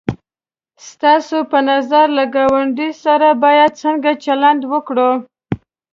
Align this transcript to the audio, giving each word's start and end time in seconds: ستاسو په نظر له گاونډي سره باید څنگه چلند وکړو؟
ستاسو 0.89 1.37
په 1.51 1.59
نظر 1.69 2.05
له 2.17 2.23
گاونډي 2.35 2.89
سره 3.03 3.27
باید 3.43 3.71
څنگه 3.81 4.11
چلند 4.25 4.61
وکړو؟ 4.71 5.11